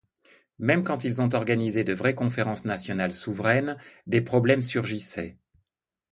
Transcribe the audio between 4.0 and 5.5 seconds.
des problèmes surgissaient.